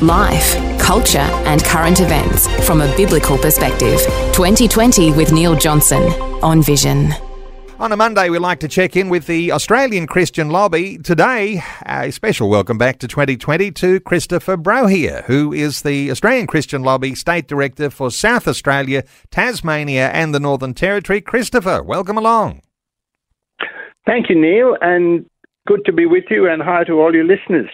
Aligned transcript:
life, 0.00 0.56
culture, 0.78 1.18
and 1.18 1.64
current 1.64 2.00
events 2.00 2.46
from 2.66 2.80
a 2.80 2.96
biblical 2.96 3.38
perspective. 3.38 4.00
2020 4.32 5.12
with 5.12 5.32
Neil 5.32 5.56
Johnson 5.56 6.02
on 6.42 6.62
Vision. 6.62 7.12
On 7.80 7.92
a 7.92 7.96
Monday, 7.96 8.28
we 8.28 8.40
like 8.40 8.58
to 8.58 8.66
check 8.66 8.96
in 8.96 9.08
with 9.08 9.28
the 9.28 9.52
Australian 9.52 10.08
Christian 10.08 10.50
Lobby. 10.50 10.98
Today, 10.98 11.62
a 11.86 12.10
special 12.10 12.50
welcome 12.50 12.76
back 12.76 12.98
to 12.98 13.06
2020 13.06 13.70
to 13.70 14.00
Christopher 14.00 14.56
Brohier, 14.56 15.22
who 15.26 15.52
is 15.52 15.82
the 15.82 16.10
Australian 16.10 16.48
Christian 16.48 16.82
Lobby 16.82 17.14
State 17.14 17.46
Director 17.46 17.88
for 17.88 18.10
South 18.10 18.48
Australia, 18.48 19.04
Tasmania, 19.30 20.08
and 20.08 20.34
the 20.34 20.40
Northern 20.40 20.74
Territory. 20.74 21.20
Christopher, 21.20 21.80
welcome 21.80 22.18
along. 22.18 22.62
Thank 24.06 24.28
you, 24.28 24.40
Neil, 24.40 24.76
and 24.80 25.24
good 25.68 25.84
to 25.84 25.92
be 25.92 26.04
with 26.04 26.24
you, 26.30 26.48
and 26.48 26.60
hi 26.60 26.82
to 26.82 26.94
all 26.94 27.14
your 27.14 27.26
listeners. 27.26 27.70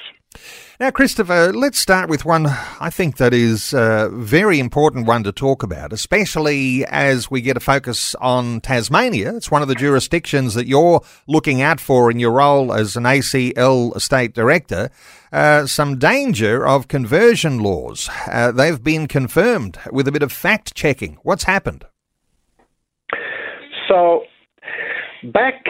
Now, 0.81 0.91
Christopher, 0.91 1.53
let's 1.53 1.79
start 1.79 2.11
with 2.11 2.25
one 2.25 2.47
I 2.47 2.91
think 2.91 3.19
that 3.19 3.33
is 3.33 3.73
a 3.73 4.11
very 4.13 4.59
important 4.59 5.07
one 5.07 5.23
to 5.23 5.31
talk 5.31 5.63
about, 5.63 5.93
especially 5.93 6.85
as 6.87 7.31
we 7.31 7.43
get 7.43 7.57
a 7.57 7.61
focus 7.61 8.17
on 8.17 8.61
Tasmania. 8.61 9.37
It's 9.37 9.53
one 9.53 9.63
of 9.63 9.69
the 9.69 9.77
jurisdictions 9.77 10.55
that 10.55 10.67
you're 10.67 11.01
looking 11.29 11.63
out 11.63 11.79
for 11.79 12.11
in 12.11 12.19
your 12.19 12.33
role 12.33 12.73
as 12.73 12.97
an 12.97 13.05
ACL 13.05 14.01
State 14.01 14.35
Director. 14.35 14.91
Uh, 15.33 15.67
some 15.67 15.97
danger 15.97 16.67
of 16.67 16.89
conversion 16.89 17.61
laws. 17.61 18.11
Uh, 18.27 18.51
they've 18.51 18.83
been 18.83 19.07
confirmed 19.07 19.79
with 19.93 20.09
a 20.09 20.13
bit 20.13 20.25
of 20.25 20.33
fact 20.33 20.75
checking. 20.75 21.19
What's 21.23 21.45
happened? 21.45 21.85
So, 23.87 24.23
back 25.23 25.65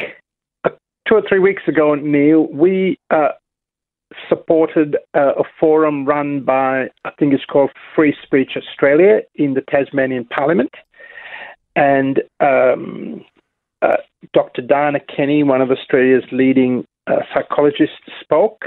uh, 0.65 0.71
two 1.07 1.17
or 1.17 1.23
three 1.29 1.41
weeks 1.41 1.63
ago, 1.69 1.95
Neil, 1.95 2.49
we 2.51 2.99
uh, 3.11 3.33
supported 4.29 4.97
uh, 5.15 5.33
a 5.37 5.45
forum 5.59 6.05
run 6.05 6.41
by, 6.41 6.89
I 7.05 7.11
think 7.19 7.33
it's 7.35 7.45
called 7.45 7.71
Free 7.95 8.15
Speech 8.23 8.53
Australia 8.57 9.21
in 9.35 9.55
the 9.55 9.63
Tasmanian 9.63 10.25
Parliament. 10.27 10.71
And 11.77 12.23
um, 12.41 13.25
uh, 13.83 13.97
Dr. 14.33 14.63
Dianna 14.63 15.01
Kenny, 15.15 15.43
one 15.43 15.61
of 15.61 15.71
Australia's 15.71 16.25
leading 16.33 16.85
uh, 17.07 17.17
psychologists, 17.33 17.97
spoke 18.21 18.67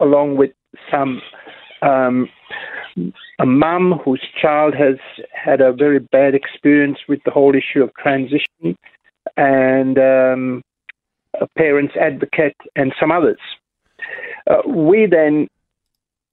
along 0.00 0.36
with 0.36 0.50
some 0.90 1.20
um, 1.82 2.28
a 3.38 3.46
mum 3.46 4.00
whose 4.04 4.24
child 4.40 4.74
has 4.74 4.96
had 5.32 5.60
a 5.60 5.72
very 5.72 6.00
bad 6.00 6.34
experience 6.34 6.98
with 7.08 7.20
the 7.24 7.30
whole 7.30 7.54
issue 7.54 7.82
of 7.82 7.94
transition, 7.94 8.76
and 9.36 9.98
um, 9.98 10.62
a 11.40 11.46
parents 11.56 11.94
advocate, 12.00 12.56
and 12.74 12.92
some 12.98 13.12
others. 13.12 13.38
Uh, 14.50 14.68
we 14.68 15.06
then 15.06 15.48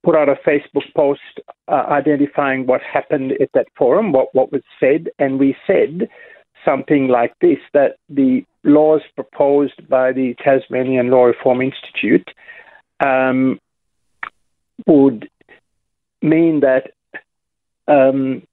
put 0.03 0.15
out 0.15 0.29
a 0.29 0.35
Facebook 0.47 0.93
post 0.95 1.21
uh, 1.67 1.85
identifying 1.89 2.67
what 2.67 2.81
happened 2.81 3.33
at 3.41 3.49
that 3.53 3.67
forum, 3.77 4.11
what, 4.11 4.33
what 4.33 4.51
was 4.51 4.61
said, 4.79 5.09
and 5.17 5.39
we 5.39 5.55
said 5.65 6.07
something 6.63 7.07
like 7.07 7.33
this 7.41 7.57
that 7.73 7.97
the 8.09 8.45
laws 8.63 9.01
proposed 9.15 9.87
by 9.89 10.11
the 10.11 10.35
Tasmanian 10.43 11.09
Law 11.09 11.25
Reform 11.25 11.61
Institute 11.61 12.27
um, 13.05 13.59
would 14.87 15.29
mean 16.21 16.61
that 16.61 16.91
um, 17.87 18.43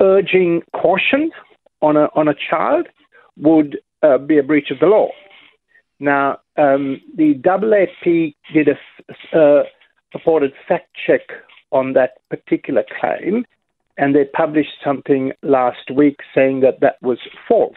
urging 0.00 0.62
caution 0.74 1.30
on 1.80 1.96
a, 1.96 2.08
on 2.14 2.28
a 2.28 2.34
child 2.50 2.86
would 3.36 3.78
uh, 4.02 4.18
be 4.18 4.38
a 4.38 4.42
breach 4.42 4.70
of 4.70 4.78
the 4.80 4.86
law. 4.86 5.08
Now, 6.00 6.38
um, 6.56 7.00
the 7.16 7.34
AAP 7.34 8.34
did 8.52 8.68
a 8.68 9.38
uh, 9.38 9.62
fact 10.68 10.88
check 11.06 11.20
on 11.72 11.92
that 11.94 12.12
particular 12.30 12.84
claim, 13.00 13.44
and 13.96 14.14
they 14.14 14.24
published 14.24 14.76
something 14.84 15.32
last 15.42 15.90
week 15.94 16.18
saying 16.34 16.60
that 16.60 16.80
that 16.80 16.96
was 17.02 17.18
false. 17.48 17.74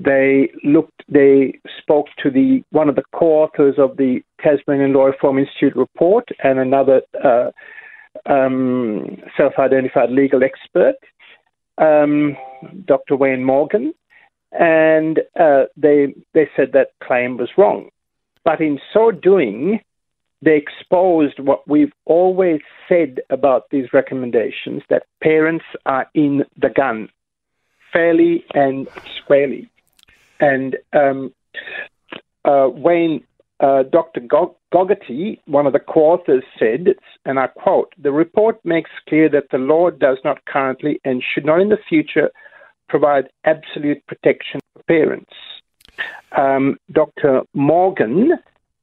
They 0.00 0.50
looked, 0.64 1.02
they 1.08 1.60
spoke 1.80 2.06
to 2.22 2.30
the 2.30 2.62
one 2.70 2.88
of 2.88 2.96
the 2.96 3.04
co-authors 3.14 3.76
of 3.78 3.96
the 3.96 4.20
Tasmanian 4.40 4.92
Law 4.92 5.06
Reform 5.06 5.38
Institute 5.38 5.76
report 5.76 6.28
and 6.42 6.58
another 6.58 7.02
uh, 7.22 7.50
um, 8.26 9.18
self-identified 9.36 10.10
legal 10.10 10.42
expert, 10.42 10.96
um, 11.78 12.36
Dr. 12.84 13.16
Wayne 13.16 13.44
Morgan, 13.44 13.94
and 14.52 15.20
uh, 15.38 15.64
they 15.76 16.14
they 16.34 16.48
said 16.56 16.72
that 16.72 16.92
claim 17.02 17.36
was 17.36 17.50
wrong. 17.56 17.88
But 18.44 18.60
in 18.60 18.80
so 18.92 19.10
doing, 19.10 19.80
they 20.42 20.56
exposed 20.56 21.38
what 21.38 21.66
we've 21.68 21.92
always 22.04 22.60
said 22.88 23.20
about 23.30 23.70
these 23.70 23.92
recommendations: 23.92 24.82
that 24.90 25.04
parents 25.22 25.64
are 25.86 26.08
in 26.14 26.44
the 26.56 26.68
gun, 26.68 27.08
fairly 27.92 28.44
and 28.54 28.88
squarely. 29.16 29.68
And 30.40 30.76
um, 30.92 31.32
uh, 32.44 32.68
uh, 33.60 33.84
Dr. 33.84 34.20
Gogarty, 34.20 35.38
one 35.46 35.68
of 35.68 35.72
the 35.72 35.78
co-authors, 35.78 36.42
said, 36.58 36.96
and 37.24 37.38
I 37.38 37.46
quote: 37.46 37.94
"The 37.96 38.12
report 38.12 38.62
makes 38.64 38.90
clear 39.08 39.28
that 39.30 39.50
the 39.50 39.58
law 39.58 39.90
does 39.90 40.18
not 40.24 40.44
currently 40.44 41.00
and 41.04 41.22
should 41.22 41.46
not 41.46 41.60
in 41.60 41.70
the 41.70 41.78
future." 41.88 42.30
Provide 42.88 43.28
absolute 43.44 44.04
protection 44.06 44.60
for 44.74 44.82
parents. 44.84 45.32
Um, 46.36 46.78
Dr. 46.90 47.42
Morgan 47.54 48.32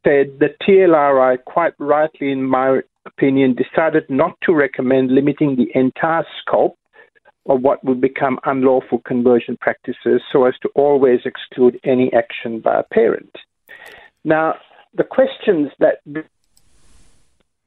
said 0.06 0.40
the 0.40 0.56
TLRI, 0.62 1.44
quite 1.46 1.74
rightly, 1.80 2.32
in 2.32 2.44
my 2.44 2.82
opinion, 3.06 3.56
decided 3.56 4.10
not 4.10 4.38
to 4.44 4.54
recommend 4.54 5.12
limiting 5.12 5.56
the 5.56 5.70
entire 5.74 6.26
scope 6.42 6.78
of 7.48 7.62
what 7.62 7.84
would 7.84 8.00
become 8.00 8.40
unlawful 8.46 9.00
conversion 9.06 9.58
practices 9.60 10.22
so 10.32 10.46
as 10.46 10.54
to 10.62 10.70
always 10.76 11.22
exclude 11.26 11.80
any 11.84 12.12
action 12.14 12.60
by 12.60 12.80
a 12.80 12.84
parent. 12.84 13.36
Now, 14.24 14.56
the 14.94 15.04
questions 15.04 15.72
that 15.80 16.00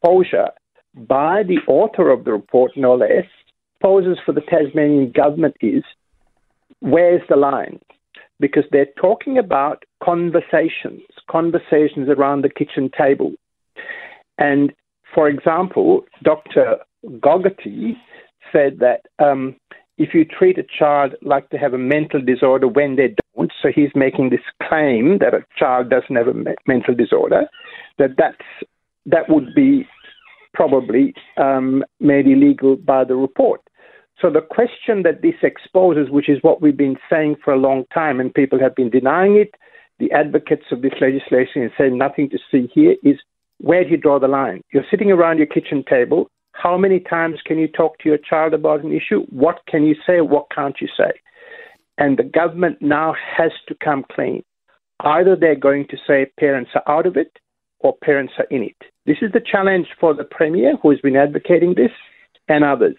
exposure 0.02 0.50
by 0.94 1.42
the 1.42 1.58
author 1.66 2.10
of 2.10 2.24
the 2.24 2.32
report, 2.32 2.72
no 2.76 2.94
less, 2.94 3.26
poses 3.82 4.18
for 4.24 4.32
the 4.32 4.42
Tasmanian 4.42 5.10
government 5.10 5.56
is 5.60 5.82
where's 6.82 7.22
the 7.28 7.36
line? 7.36 7.80
Because 8.40 8.64
they're 8.70 8.92
talking 9.00 9.38
about 9.38 9.84
conversations, 10.02 11.02
conversations 11.30 12.08
around 12.08 12.42
the 12.42 12.50
kitchen 12.50 12.90
table. 12.96 13.32
And 14.38 14.72
for 15.14 15.28
example, 15.28 16.04
Dr. 16.22 16.78
Gogarty 17.06 17.96
said 18.52 18.80
that 18.80 19.02
um, 19.24 19.56
if 19.98 20.14
you 20.14 20.24
treat 20.24 20.58
a 20.58 20.64
child 20.78 21.14
like 21.22 21.50
they 21.50 21.58
have 21.58 21.74
a 21.74 21.78
mental 21.78 22.20
disorder 22.20 22.66
when 22.66 22.96
they 22.96 23.14
don't, 23.36 23.52
so 23.62 23.68
he's 23.74 23.90
making 23.94 24.30
this 24.30 24.40
claim 24.68 25.18
that 25.18 25.34
a 25.34 25.44
child 25.56 25.90
doesn't 25.90 26.16
have 26.16 26.28
a 26.28 26.34
me- 26.34 26.54
mental 26.66 26.94
disorder, 26.94 27.46
that 27.98 28.10
that's, 28.18 28.68
that 29.06 29.28
would 29.28 29.54
be 29.54 29.86
probably 30.54 31.14
um, 31.36 31.84
made 32.00 32.26
illegal 32.26 32.76
by 32.76 33.04
the 33.04 33.14
report. 33.14 33.60
So 34.22 34.30
the 34.30 34.40
question 34.40 35.02
that 35.02 35.20
this 35.20 35.34
exposes, 35.42 36.08
which 36.08 36.28
is 36.28 36.38
what 36.42 36.62
we've 36.62 36.76
been 36.76 36.96
saying 37.10 37.36
for 37.44 37.52
a 37.52 37.58
long 37.58 37.84
time, 37.92 38.20
and 38.20 38.32
people 38.32 38.60
have 38.60 38.76
been 38.76 38.88
denying 38.88 39.34
it, 39.36 39.52
the 39.98 40.12
advocates 40.12 40.66
of 40.70 40.80
this 40.80 40.92
legislation 41.00 41.62
and 41.62 41.72
saying 41.76 41.98
nothing 41.98 42.30
to 42.30 42.38
see 42.48 42.70
here, 42.72 42.94
is 43.02 43.16
where 43.58 43.82
do 43.82 43.90
you 43.90 43.96
draw 43.96 44.20
the 44.20 44.28
line? 44.28 44.62
You're 44.72 44.86
sitting 44.88 45.10
around 45.10 45.38
your 45.38 45.48
kitchen 45.48 45.84
table. 45.90 46.30
How 46.52 46.78
many 46.78 47.00
times 47.00 47.40
can 47.44 47.58
you 47.58 47.66
talk 47.66 47.98
to 47.98 48.08
your 48.08 48.18
child 48.18 48.54
about 48.54 48.84
an 48.84 48.92
issue? 48.92 49.26
What 49.30 49.58
can 49.66 49.82
you 49.82 49.96
say? 50.06 50.20
What 50.20 50.46
can't 50.54 50.76
you 50.80 50.88
say? 50.96 51.10
And 51.98 52.16
the 52.16 52.22
government 52.22 52.80
now 52.80 53.14
has 53.36 53.50
to 53.66 53.74
come 53.82 54.04
clean. 54.12 54.44
Either 55.00 55.34
they're 55.34 55.56
going 55.56 55.88
to 55.88 55.96
say 56.06 56.30
parents 56.38 56.70
are 56.76 56.88
out 56.88 57.06
of 57.06 57.16
it 57.16 57.38
or 57.80 57.96
parents 58.04 58.34
are 58.38 58.46
in 58.50 58.62
it. 58.62 58.76
This 59.04 59.16
is 59.20 59.32
the 59.32 59.40
challenge 59.40 59.88
for 59.98 60.14
the 60.14 60.22
Premier, 60.22 60.76
who 60.80 60.90
has 60.90 61.00
been 61.00 61.16
advocating 61.16 61.74
this, 61.74 61.90
and 62.48 62.62
others 62.62 62.96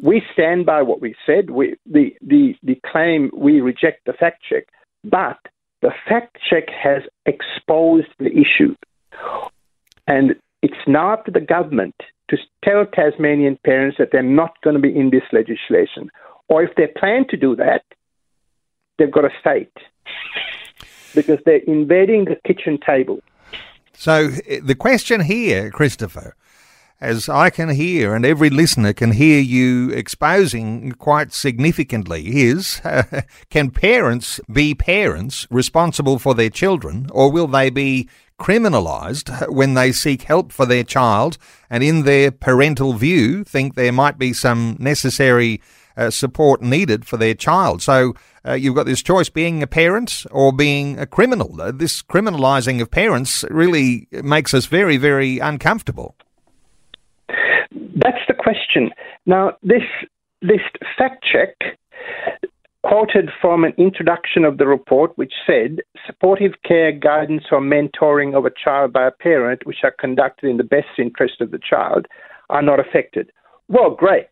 we 0.00 0.22
stand 0.32 0.66
by 0.66 0.82
what 0.82 1.00
we 1.00 1.14
said. 1.24 1.50
We, 1.50 1.76
the, 1.86 2.14
the, 2.20 2.54
the 2.62 2.80
claim 2.86 3.30
we 3.34 3.60
reject 3.60 4.04
the 4.06 4.12
fact 4.12 4.42
check, 4.48 4.64
but 5.04 5.38
the 5.82 5.92
fact 6.08 6.38
check 6.48 6.64
has 6.70 7.02
exposed 7.24 8.08
the 8.18 8.30
issue. 8.30 8.74
And 10.06 10.36
it's 10.62 10.74
now 10.86 11.12
up 11.12 11.24
to 11.26 11.30
the 11.30 11.40
government 11.40 11.94
to 12.30 12.36
tell 12.64 12.86
Tasmanian 12.86 13.58
parents 13.64 13.96
that 13.98 14.08
they're 14.12 14.22
not 14.22 14.60
going 14.62 14.74
to 14.74 14.82
be 14.82 14.94
in 14.94 15.10
this 15.10 15.22
legislation. 15.32 16.10
or 16.48 16.62
if 16.62 16.74
they 16.76 16.86
plan 16.86 17.26
to 17.28 17.36
do 17.36 17.56
that, 17.56 17.82
they've 18.98 19.10
got 19.10 19.22
to 19.22 19.30
state 19.40 19.72
because 21.14 21.38
they're 21.44 21.66
invading 21.66 22.26
the 22.26 22.36
kitchen 22.46 22.78
table. 22.84 23.20
So 23.94 24.30
eh, 24.46 24.60
the 24.62 24.74
question 24.74 25.22
here, 25.22 25.70
Christopher, 25.70 26.36
as 27.00 27.28
I 27.28 27.50
can 27.50 27.68
hear 27.68 28.14
and 28.14 28.24
every 28.24 28.48
listener 28.48 28.92
can 28.92 29.12
hear 29.12 29.40
you 29.40 29.90
exposing 29.90 30.92
quite 30.92 31.32
significantly, 31.32 32.42
is 32.42 32.80
uh, 32.84 33.22
can 33.50 33.70
parents 33.70 34.40
be 34.50 34.74
parents 34.74 35.46
responsible 35.50 36.18
for 36.18 36.34
their 36.34 36.50
children, 36.50 37.08
or 37.12 37.30
will 37.30 37.46
they 37.48 37.70
be 37.70 38.08
criminalised 38.38 39.48
when 39.48 39.74
they 39.74 39.92
seek 39.92 40.22
help 40.22 40.52
for 40.52 40.66
their 40.66 40.84
child 40.84 41.38
and, 41.70 41.82
in 41.82 42.04
their 42.04 42.30
parental 42.30 42.92
view, 42.94 43.44
think 43.44 43.74
there 43.74 43.92
might 43.92 44.18
be 44.18 44.32
some 44.32 44.76
necessary 44.78 45.60
uh, 45.96 46.10
support 46.10 46.62
needed 46.62 47.06
for 47.06 47.16
their 47.16 47.34
child? 47.34 47.82
So 47.82 48.14
uh, 48.46 48.54
you've 48.54 48.74
got 48.74 48.86
this 48.86 49.02
choice 49.02 49.28
being 49.28 49.62
a 49.62 49.66
parent 49.66 50.24
or 50.30 50.52
being 50.52 50.98
a 50.98 51.06
criminal. 51.06 51.60
Uh, 51.60 51.72
this 51.72 52.02
criminalising 52.02 52.80
of 52.80 52.90
parents 52.90 53.44
really 53.50 54.06
makes 54.12 54.54
us 54.54 54.66
very, 54.66 54.96
very 54.96 55.38
uncomfortable. 55.38 56.16
Question. 58.46 58.90
Now, 59.26 59.56
this 59.64 59.82
this 60.40 60.60
fact 60.96 61.24
check 61.24 61.56
quoted 62.84 63.28
from 63.40 63.64
an 63.64 63.72
introduction 63.76 64.44
of 64.44 64.58
the 64.58 64.68
report, 64.68 65.10
which 65.18 65.32
said 65.44 65.78
supportive 66.06 66.52
care, 66.64 66.92
guidance, 66.92 67.42
or 67.50 67.60
mentoring 67.60 68.38
of 68.38 68.44
a 68.44 68.52
child 68.52 68.92
by 68.92 69.08
a 69.08 69.10
parent, 69.10 69.66
which 69.66 69.78
are 69.82 69.94
conducted 69.98 70.48
in 70.48 70.58
the 70.58 70.62
best 70.62 70.86
interest 70.96 71.40
of 71.40 71.50
the 71.50 71.58
child, 71.58 72.06
are 72.48 72.62
not 72.62 72.78
affected. 72.78 73.32
Well, 73.66 73.90
great. 73.90 74.28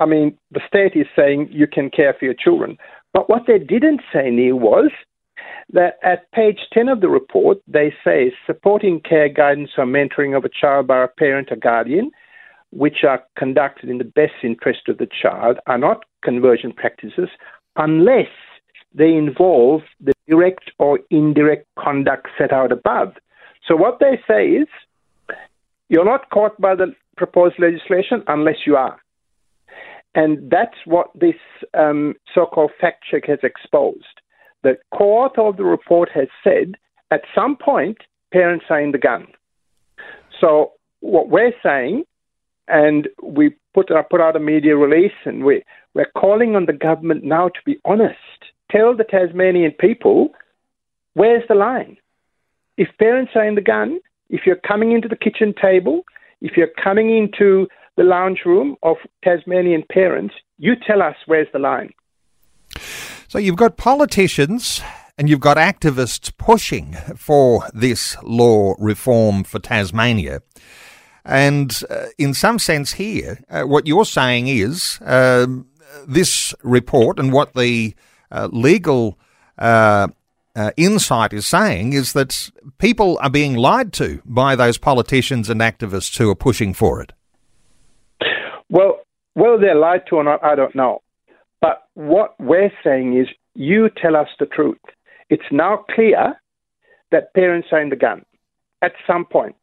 I 0.00 0.06
mean, 0.06 0.36
the 0.50 0.60
state 0.66 0.98
is 0.98 1.06
saying 1.14 1.46
you 1.52 1.68
can 1.68 1.90
care 1.90 2.12
for 2.18 2.24
your 2.24 2.34
children. 2.34 2.76
But 3.12 3.30
what 3.30 3.42
they 3.46 3.60
didn't 3.60 4.00
say, 4.12 4.30
Neil, 4.30 4.56
was 4.56 4.90
that 5.72 5.98
at 6.02 6.28
page 6.32 6.58
10 6.72 6.88
of 6.88 7.00
the 7.00 7.08
report, 7.08 7.58
they 7.68 7.94
say 8.04 8.32
supporting 8.48 9.00
care, 9.00 9.28
guidance, 9.28 9.70
or 9.78 9.84
mentoring 9.84 10.36
of 10.36 10.44
a 10.44 10.50
child 10.60 10.88
by 10.88 11.04
a 11.04 11.08
parent 11.08 11.52
or 11.52 11.56
guardian, 11.56 12.10
which 12.74 13.04
are 13.04 13.22
conducted 13.36 13.88
in 13.88 13.98
the 13.98 14.04
best 14.04 14.32
interest 14.42 14.88
of 14.88 14.98
the 14.98 15.08
child, 15.22 15.58
are 15.66 15.78
not 15.78 16.04
conversion 16.22 16.72
practices 16.72 17.28
unless 17.76 18.28
they 18.94 19.12
involve 19.12 19.82
the 20.00 20.12
direct 20.28 20.70
or 20.78 21.00
indirect 21.10 21.66
conduct 21.78 22.28
set 22.38 22.52
out 22.52 22.72
above. 22.72 23.14
So 23.66 23.76
what 23.76 23.98
they 23.98 24.20
say 24.28 24.48
is 24.48 24.68
you're 25.88 26.04
not 26.04 26.30
caught 26.30 26.60
by 26.60 26.74
the 26.74 26.94
proposed 27.16 27.56
legislation 27.58 28.22
unless 28.28 28.66
you 28.66 28.76
are. 28.76 28.98
And 30.14 30.50
that's 30.50 30.76
what 30.84 31.10
this 31.14 31.34
um, 31.74 32.14
so 32.34 32.46
called 32.46 32.70
fact 32.80 33.04
check 33.10 33.24
has 33.26 33.40
exposed. 33.42 34.20
The 34.62 34.78
co-author 34.96 35.42
of 35.42 35.56
the 35.56 35.64
report 35.64 36.08
has 36.14 36.28
said 36.42 36.74
at 37.10 37.22
some 37.34 37.56
point 37.56 37.98
parents 38.32 38.66
are 38.70 38.80
in 38.80 38.92
the 38.92 38.98
gun. 38.98 39.26
So 40.40 40.72
what 41.00 41.28
we're 41.28 41.52
saying, 41.62 42.04
and 42.68 43.08
we 43.22 43.54
put, 43.74 43.90
uh, 43.90 44.02
put 44.02 44.20
out 44.20 44.36
a 44.36 44.40
media 44.40 44.76
release, 44.76 45.12
and 45.24 45.44
we, 45.44 45.62
we're 45.94 46.10
calling 46.16 46.56
on 46.56 46.66
the 46.66 46.72
government 46.72 47.24
now 47.24 47.48
to 47.48 47.60
be 47.64 47.78
honest. 47.84 48.18
Tell 48.70 48.96
the 48.96 49.04
Tasmanian 49.04 49.72
people 49.72 50.30
where's 51.14 51.44
the 51.48 51.54
line. 51.54 51.96
If 52.76 52.88
parents 52.98 53.32
are 53.34 53.46
in 53.46 53.54
the 53.54 53.60
gun, 53.60 54.00
if 54.30 54.42
you're 54.46 54.56
coming 54.56 54.92
into 54.92 55.08
the 55.08 55.16
kitchen 55.16 55.54
table, 55.60 56.04
if 56.40 56.56
you're 56.56 56.72
coming 56.82 57.16
into 57.16 57.68
the 57.96 58.02
lounge 58.02 58.40
room 58.44 58.76
of 58.82 58.96
Tasmanian 59.22 59.84
parents, 59.90 60.34
you 60.58 60.74
tell 60.86 61.02
us 61.02 61.14
where's 61.26 61.46
the 61.52 61.58
line. 61.58 61.92
So 63.28 63.38
you've 63.38 63.56
got 63.56 63.76
politicians 63.76 64.82
and 65.16 65.28
you've 65.28 65.40
got 65.40 65.56
activists 65.56 66.36
pushing 66.36 66.94
for 67.16 67.68
this 67.72 68.16
law 68.22 68.74
reform 68.78 69.44
for 69.44 69.58
Tasmania. 69.60 70.40
And 71.24 71.80
uh, 71.88 72.06
in 72.18 72.34
some 72.34 72.58
sense, 72.58 72.92
here, 72.94 73.38
uh, 73.48 73.62
what 73.62 73.86
you're 73.86 74.04
saying 74.04 74.48
is 74.48 74.98
uh, 75.00 75.46
this 76.06 76.54
report 76.62 77.18
and 77.18 77.32
what 77.32 77.54
the 77.54 77.94
uh, 78.30 78.48
legal 78.52 79.18
uh, 79.58 80.08
uh, 80.56 80.70
insight 80.76 81.32
is 81.32 81.46
saying 81.46 81.92
is 81.92 82.12
that 82.12 82.50
people 82.78 83.18
are 83.20 83.30
being 83.30 83.54
lied 83.54 83.92
to 83.94 84.20
by 84.24 84.54
those 84.54 84.78
politicians 84.78 85.48
and 85.48 85.60
activists 85.60 86.16
who 86.18 86.30
are 86.30 86.34
pushing 86.34 86.74
for 86.74 87.00
it. 87.00 87.12
Well, 88.70 89.00
whether 89.34 89.58
they're 89.58 89.74
lied 89.74 90.06
to 90.08 90.16
or 90.16 90.24
not, 90.24 90.44
I 90.44 90.54
don't 90.54 90.74
know. 90.74 91.02
But 91.60 91.84
what 91.94 92.38
we're 92.38 92.72
saying 92.82 93.18
is, 93.18 93.28
you 93.54 93.88
tell 93.88 94.16
us 94.16 94.28
the 94.38 94.46
truth. 94.46 94.80
It's 95.30 95.50
now 95.50 95.84
clear 95.94 96.34
that 97.10 97.32
parents 97.34 97.68
are 97.72 97.80
in 97.80 97.88
the 97.88 97.96
gun 97.96 98.24
at 98.82 98.92
some 99.06 99.24
point. 99.24 99.56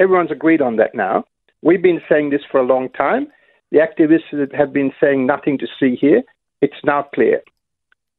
Everyone's 0.00 0.30
agreed 0.30 0.62
on 0.62 0.76
that 0.76 0.94
now. 0.94 1.24
We've 1.62 1.82
been 1.82 2.00
saying 2.08 2.30
this 2.30 2.40
for 2.50 2.58
a 2.58 2.66
long 2.66 2.88
time. 2.88 3.28
The 3.70 3.78
activists 3.78 4.54
have 4.54 4.72
been 4.72 4.92
saying 5.00 5.26
nothing 5.26 5.58
to 5.58 5.66
see 5.78 5.94
here. 5.94 6.22
It's 6.62 6.82
now 6.84 7.06
clear. 7.14 7.42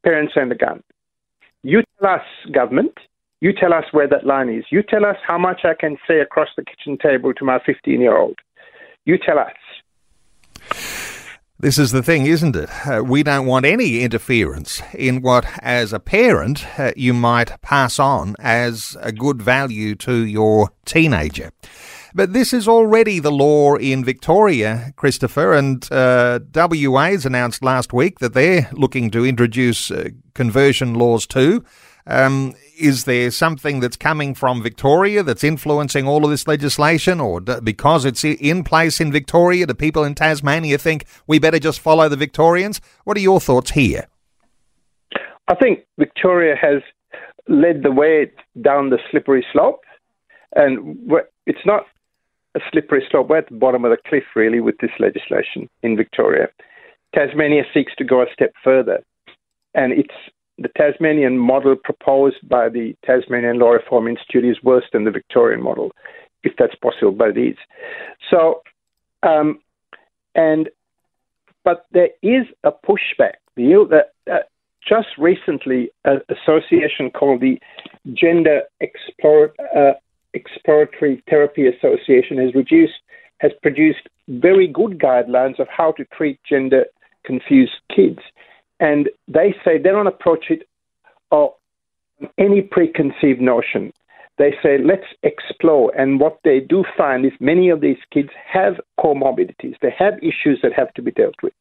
Parents 0.04 0.34
are 0.36 0.48
the 0.48 0.54
gun. 0.54 0.82
You 1.64 1.82
tell 1.98 2.10
us, 2.10 2.22
government, 2.52 2.94
you 3.40 3.52
tell 3.52 3.74
us 3.74 3.84
where 3.90 4.08
that 4.08 4.24
line 4.24 4.48
is. 4.48 4.64
You 4.70 4.82
tell 4.82 5.04
us 5.04 5.16
how 5.26 5.38
much 5.38 5.62
I 5.64 5.74
can 5.78 5.96
say 6.06 6.20
across 6.20 6.48
the 6.56 6.64
kitchen 6.64 6.96
table 6.96 7.34
to 7.34 7.44
my 7.44 7.58
15 7.66 8.00
year 8.00 8.16
old. 8.16 8.38
You 9.04 9.18
tell 9.18 9.38
us. 9.38 9.52
This 11.62 11.78
is 11.78 11.92
the 11.92 12.02
thing, 12.02 12.26
isn't 12.26 12.56
it? 12.56 12.68
Uh, 12.84 13.04
we 13.04 13.22
don't 13.22 13.46
want 13.46 13.64
any 13.64 14.00
interference 14.00 14.82
in 14.94 15.22
what, 15.22 15.46
as 15.60 15.92
a 15.92 16.00
parent, 16.00 16.66
uh, 16.76 16.90
you 16.96 17.14
might 17.14 17.62
pass 17.62 18.00
on 18.00 18.34
as 18.40 18.96
a 19.00 19.12
good 19.12 19.40
value 19.40 19.94
to 19.94 20.26
your 20.26 20.72
teenager. 20.84 21.52
But 22.12 22.32
this 22.32 22.52
is 22.52 22.66
already 22.66 23.20
the 23.20 23.30
law 23.30 23.76
in 23.76 24.04
Victoria, 24.04 24.92
Christopher, 24.96 25.52
and 25.52 25.86
uh, 25.92 26.40
WA's 26.52 27.24
announced 27.24 27.62
last 27.62 27.92
week 27.92 28.18
that 28.18 28.34
they're 28.34 28.68
looking 28.72 29.08
to 29.12 29.24
introduce 29.24 29.92
uh, 29.92 30.08
conversion 30.34 30.94
laws 30.94 31.28
too. 31.28 31.64
Um, 32.06 32.54
is 32.78 33.04
there 33.04 33.30
something 33.30 33.80
that's 33.80 33.96
coming 33.96 34.34
from 34.34 34.62
Victoria 34.62 35.22
that's 35.22 35.44
influencing 35.44 36.08
all 36.08 36.24
of 36.24 36.30
this 36.30 36.48
legislation, 36.48 37.20
or 37.20 37.40
do, 37.40 37.60
because 37.60 38.04
it's 38.04 38.24
in 38.24 38.64
place 38.64 39.00
in 39.00 39.12
Victoria, 39.12 39.66
do 39.66 39.74
people 39.74 40.02
in 40.04 40.14
Tasmania 40.14 40.78
think 40.78 41.04
we 41.26 41.38
better 41.38 41.58
just 41.58 41.80
follow 41.80 42.08
the 42.08 42.16
Victorians? 42.16 42.80
What 43.04 43.16
are 43.16 43.20
your 43.20 43.40
thoughts 43.40 43.70
here? 43.72 44.08
I 45.48 45.54
think 45.54 45.80
Victoria 45.98 46.56
has 46.60 46.82
led 47.48 47.82
the 47.82 47.92
way 47.92 48.30
down 48.60 48.90
the 48.90 48.98
slippery 49.10 49.44
slope, 49.52 49.82
and 50.54 50.98
it's 51.46 51.66
not 51.66 51.86
a 52.54 52.60
slippery 52.70 53.06
slope. 53.10 53.28
We're 53.28 53.38
at 53.38 53.48
the 53.48 53.56
bottom 53.56 53.84
of 53.84 53.90
the 53.90 53.96
cliff, 54.08 54.24
really, 54.34 54.60
with 54.60 54.78
this 54.78 54.90
legislation 54.98 55.68
in 55.82 55.96
Victoria. 55.96 56.48
Tasmania 57.14 57.64
seeks 57.74 57.94
to 57.96 58.04
go 58.04 58.22
a 58.22 58.26
step 58.32 58.52
further, 58.64 59.02
and 59.74 59.92
it's 59.92 60.14
the 60.62 60.70
Tasmanian 60.76 61.38
model 61.38 61.76
proposed 61.76 62.48
by 62.48 62.68
the 62.68 62.96
Tasmanian 63.04 63.58
Law 63.58 63.70
Reform 63.70 64.08
Institute 64.08 64.44
is 64.44 64.62
worse 64.62 64.84
than 64.92 65.04
the 65.04 65.10
Victorian 65.10 65.62
model, 65.62 65.92
if 66.42 66.52
that's 66.58 66.74
possible, 66.76 67.12
but 67.12 67.36
it 67.36 67.38
is. 67.38 67.56
So, 68.30 68.62
um, 69.22 69.60
and 70.34 70.68
but 71.64 71.86
there 71.92 72.10
is 72.22 72.46
a 72.64 72.72
pushback. 72.72 73.34
The 73.56 74.04
uh, 74.30 74.38
just 74.86 75.08
recently, 75.18 75.90
an 76.04 76.20
association 76.28 77.10
called 77.10 77.40
the 77.40 77.58
Gender 78.12 78.62
uh, 78.82 79.92
Exploratory 80.34 81.22
Therapy 81.28 81.66
Association 81.68 82.38
has 82.38 82.54
reduced 82.54 82.94
has 83.38 83.52
produced 83.60 84.08
very 84.28 84.68
good 84.68 84.98
guidelines 84.98 85.58
of 85.58 85.66
how 85.68 85.92
to 85.92 86.04
treat 86.16 86.38
gender 86.48 86.84
confused 87.24 87.72
kids. 87.94 88.20
And 88.82 89.08
they 89.28 89.54
say 89.64 89.78
they 89.78 89.90
don't 89.90 90.08
approach 90.08 90.46
it 90.50 90.68
on 91.30 91.50
any 92.36 92.62
preconceived 92.62 93.40
notion. 93.40 93.92
They 94.38 94.54
say, 94.60 94.76
let's 94.82 95.06
explore. 95.22 95.92
And 95.96 96.18
what 96.18 96.40
they 96.42 96.58
do 96.58 96.84
find 96.96 97.24
is 97.24 97.30
many 97.38 97.68
of 97.68 97.80
these 97.80 97.98
kids 98.12 98.30
have 98.52 98.80
comorbidities. 98.98 99.76
They 99.80 99.94
have 99.96 100.14
issues 100.18 100.58
that 100.64 100.72
have 100.74 100.92
to 100.94 101.02
be 101.02 101.12
dealt 101.12 101.36
with. 101.44 101.52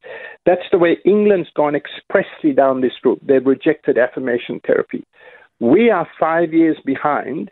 That's 0.47 0.67
the 0.71 0.79
way 0.79 0.97
England's 1.05 1.49
gone 1.55 1.75
expressly 1.75 2.53
down 2.53 2.81
this 2.81 2.93
route. 3.05 3.21
They've 3.21 3.45
rejected 3.45 3.99
affirmation 3.99 4.59
therapy. 4.65 5.05
We 5.59 5.91
are 5.91 6.07
five 6.19 6.53
years 6.53 6.77
behind. 6.83 7.51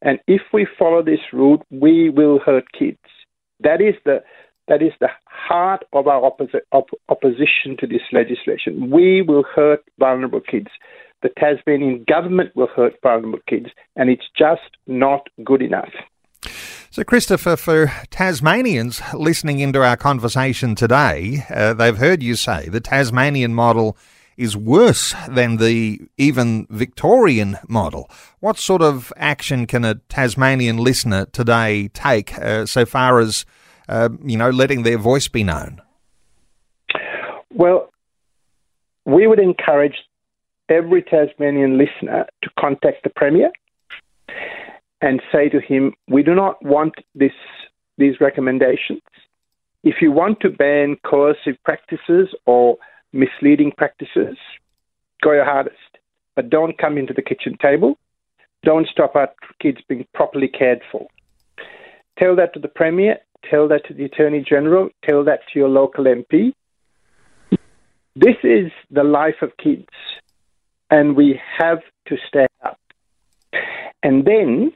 And 0.00 0.20
if 0.28 0.42
we 0.52 0.64
follow 0.78 1.02
this 1.02 1.32
route, 1.32 1.62
we 1.72 2.08
will 2.08 2.38
hurt 2.38 2.70
kids. 2.78 2.98
That 3.58 3.80
is 3.80 3.94
the 4.04 4.22
that 4.68 4.82
is 4.82 4.92
the 5.00 5.08
heart 5.26 5.84
of 5.92 6.06
our 6.06 6.22
opposi- 6.30 6.60
op- 6.72 6.90
opposition 7.08 7.76
to 7.78 7.86
this 7.86 8.02
legislation. 8.12 8.90
We 8.90 9.22
will 9.22 9.44
hurt 9.54 9.84
vulnerable 9.98 10.40
kids. 10.40 10.68
The 11.22 11.30
Tasmanian 11.38 12.04
government 12.08 12.54
will 12.54 12.68
hurt 12.68 12.94
vulnerable 13.02 13.40
kids, 13.48 13.66
and 13.96 14.10
it's 14.10 14.26
just 14.36 14.76
not 14.86 15.28
good 15.44 15.62
enough. 15.62 15.92
So, 16.90 17.04
Christopher, 17.04 17.56
for 17.56 17.90
Tasmanians 18.10 19.00
listening 19.14 19.60
into 19.60 19.82
our 19.82 19.96
conversation 19.96 20.74
today, 20.74 21.44
uh, 21.48 21.72
they've 21.72 21.96
heard 21.96 22.22
you 22.22 22.34
say 22.34 22.68
the 22.68 22.80
Tasmanian 22.80 23.54
model 23.54 23.96
is 24.36 24.56
worse 24.56 25.14
than 25.28 25.56
the 25.56 26.00
even 26.18 26.66
Victorian 26.70 27.58
model. 27.68 28.10
What 28.40 28.58
sort 28.58 28.82
of 28.82 29.12
action 29.16 29.66
can 29.66 29.84
a 29.84 29.94
Tasmanian 30.08 30.78
listener 30.78 31.26
today 31.26 31.88
take 31.88 32.38
uh, 32.38 32.66
so 32.66 32.84
far 32.84 33.20
as, 33.20 33.44
uh, 33.92 34.08
you 34.24 34.38
know, 34.38 34.48
letting 34.48 34.84
their 34.84 34.96
voice 34.96 35.28
be 35.28 35.44
known? 35.44 35.82
Well, 37.50 37.90
we 39.04 39.26
would 39.26 39.38
encourage 39.38 39.96
every 40.70 41.02
Tasmanian 41.02 41.76
listener 41.76 42.26
to 42.42 42.50
contact 42.58 43.02
the 43.04 43.10
Premier 43.10 43.50
and 45.02 45.20
say 45.30 45.50
to 45.50 45.60
him, 45.60 45.92
we 46.08 46.22
do 46.22 46.34
not 46.34 46.64
want 46.64 46.94
this, 47.14 47.32
these 47.98 48.18
recommendations. 48.18 49.02
If 49.84 49.96
you 50.00 50.10
want 50.10 50.40
to 50.40 50.48
ban 50.48 50.96
coercive 51.04 51.62
practices 51.62 52.28
or 52.46 52.78
misleading 53.12 53.72
practices, 53.76 54.38
go 55.22 55.32
your 55.32 55.44
hardest. 55.44 55.76
But 56.34 56.48
don't 56.48 56.78
come 56.78 56.96
into 56.96 57.12
the 57.12 57.20
kitchen 57.20 57.58
table. 57.60 57.98
Don't 58.62 58.88
stop 58.88 59.16
our 59.16 59.28
kids 59.60 59.80
being 59.86 60.06
properly 60.14 60.48
cared 60.48 60.80
for. 60.90 61.06
Tell 62.18 62.34
that 62.36 62.54
to 62.54 62.60
the 62.60 62.68
Premier, 62.68 63.18
tell 63.48 63.68
that 63.68 63.86
to 63.86 63.94
the 63.94 64.04
Attorney 64.04 64.44
General, 64.46 64.88
tell 65.04 65.24
that 65.24 65.40
to 65.52 65.58
your 65.58 65.68
local 65.68 66.04
MP. 66.04 66.52
This 68.14 68.36
is 68.42 68.70
the 68.90 69.04
life 69.04 69.40
of 69.42 69.56
kids, 69.56 69.88
and 70.90 71.16
we 71.16 71.40
have 71.58 71.80
to 72.06 72.16
stand 72.28 72.48
up. 72.62 72.78
And 74.02 74.24
then 74.24 74.72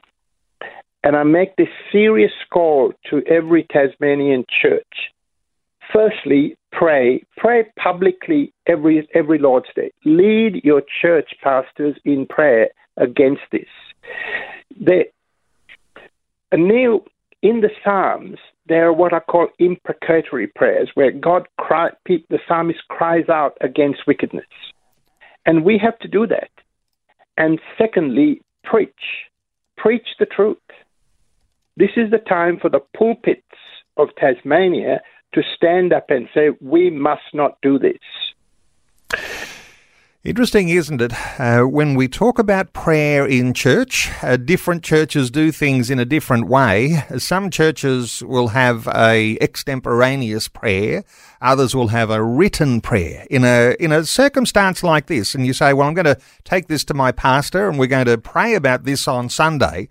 and 1.07 1.15
I 1.15 1.23
make 1.23 1.55
this 1.55 1.69
serious 1.89 2.33
call 2.51 2.91
to 3.09 3.21
every 3.27 3.63
Tasmanian 3.71 4.45
church. 4.61 5.11
Firstly, 5.93 6.57
pray. 6.73 7.23
Pray 7.37 7.63
publicly 7.81 8.51
every, 8.67 9.07
every 9.13 9.37
Lord's 9.37 9.69
Day. 9.73 9.91
Lead 10.03 10.61
your 10.65 10.81
church 11.01 11.29
pastors 11.41 11.95
in 12.03 12.25
prayer 12.25 12.67
against 12.97 13.43
this. 13.53 13.69
They, 14.77 15.05
Neil, 16.53 17.05
in 17.41 17.61
the 17.61 17.69
Psalms, 17.85 18.39
there 18.67 18.87
are 18.87 18.93
what 18.93 19.13
I 19.13 19.19
call 19.19 19.47
imprecatory 19.59 20.47
prayers, 20.47 20.89
where 20.95 21.11
God 21.11 21.47
cry, 21.57 21.89
the 22.05 22.39
psalmist 22.47 22.79
cries 22.89 23.29
out 23.29 23.57
against 23.61 24.07
wickedness. 24.07 24.45
And 25.45 25.63
we 25.63 25.77
have 25.77 25.97
to 25.99 26.07
do 26.07 26.27
that. 26.27 26.49
And 27.37 27.59
secondly, 27.77 28.41
preach. 28.63 28.91
Preach 29.77 30.07
the 30.19 30.25
truth. 30.25 30.57
This 31.77 31.91
is 31.95 32.09
the 32.09 32.17
time 32.17 32.57
for 32.59 32.69
the 32.69 32.81
pulpits 32.97 33.41
of 33.95 34.09
Tasmania 34.17 35.01
to 35.33 35.43
stand 35.55 35.93
up 35.93 36.09
and 36.09 36.27
say, 36.33 36.49
we 36.59 36.89
must 36.89 37.33
not 37.33 37.57
do 37.61 37.77
this. 37.79 37.97
Interesting, 40.23 40.69
isn't 40.69 40.99
it? 40.99 41.13
Uh, 41.39 41.61
when 41.61 41.93
we 41.93 42.07
talk 42.07 42.39
about 42.39 42.73
prayer 42.73 43.25
in 43.25 43.53
church, 43.53 44.09
uh, 44.23 44.35
different 44.35 44.83
churches 44.83 45.29
do 45.29 45.51
things 45.51 45.91
in 45.91 45.99
a 45.99 46.05
different 46.05 46.47
way. 46.47 47.03
Some 47.17 47.51
churches 47.51 48.23
will 48.23 48.49
have 48.49 48.87
a 48.87 49.37
extemporaneous 49.39 50.47
prayer. 50.47 51.03
Others 51.39 51.75
will 51.75 51.89
have 51.89 52.09
a 52.09 52.21
written 52.21 52.81
prayer 52.81 53.27
in 53.29 53.45
a 53.45 53.75
in 53.79 53.91
a 53.91 54.05
circumstance 54.05 54.83
like 54.83 55.05
this. 55.05 55.35
And 55.35 55.45
you 55.45 55.53
say, 55.53 55.71
"Well, 55.71 55.87
I'm 55.87 55.93
going 55.93 56.05
to 56.05 56.17
take 56.43 56.67
this 56.67 56.83
to 56.85 56.95
my 56.95 57.11
pastor, 57.11 57.69
and 57.69 57.77
we're 57.77 57.85
going 57.85 58.07
to 58.07 58.17
pray 58.17 58.55
about 58.55 58.85
this 58.85 59.07
on 59.07 59.29
Sunday." 59.29 59.87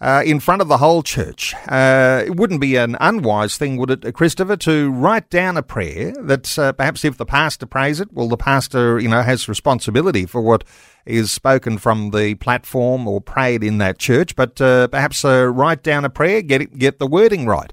Uh, 0.00 0.22
in 0.24 0.40
front 0.40 0.62
of 0.62 0.68
the 0.68 0.78
whole 0.78 1.02
church. 1.02 1.54
Uh, 1.68 2.22
it 2.26 2.36
wouldn't 2.36 2.60
be 2.60 2.76
an 2.76 2.96
unwise 3.00 3.56
thing, 3.56 3.76
would 3.76 3.90
it, 3.90 4.14
Christopher, 4.14 4.56
to 4.56 4.90
write 4.90 5.30
down 5.30 5.56
a 5.56 5.62
prayer 5.62 6.12
that 6.20 6.58
uh, 6.58 6.72
perhaps 6.72 7.04
if 7.04 7.16
the 7.16 7.26
pastor 7.26 7.66
prays 7.66 8.00
it, 8.00 8.12
well, 8.12 8.28
the 8.28 8.36
pastor, 8.36 8.98
you 8.98 9.08
know, 9.08 9.22
has 9.22 9.48
responsibility 9.48 10.26
for 10.26 10.40
what 10.40 10.64
is 11.04 11.30
spoken 11.30 11.78
from 11.78 12.10
the 12.10 12.34
platform 12.36 13.06
or 13.06 13.20
prayed 13.20 13.62
in 13.62 13.78
that 13.78 13.98
church, 13.98 14.34
but 14.36 14.60
uh, 14.60 14.88
perhaps 14.88 15.24
uh, 15.24 15.46
write 15.46 15.82
down 15.82 16.04
a 16.04 16.10
prayer, 16.10 16.42
get 16.42 16.60
it, 16.60 16.78
get 16.78 16.98
the 16.98 17.06
wording 17.06 17.46
right. 17.46 17.72